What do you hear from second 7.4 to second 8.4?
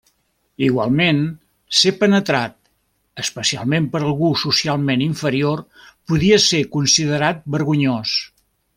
vergonyós.